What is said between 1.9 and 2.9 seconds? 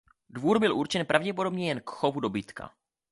chovu dobytka.